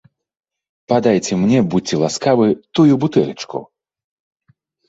Падайце 0.93 1.33
мне, 1.43 1.59
будзьце 1.75 1.95
ласкавы, 2.05 2.47
тую 2.81 2.93
бутэлечку. 3.05 3.57